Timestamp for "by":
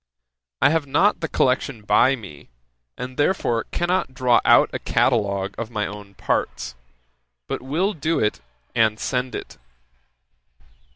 1.83-2.15